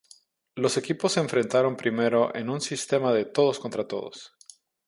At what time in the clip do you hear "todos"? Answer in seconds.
3.25-3.59, 3.87-4.33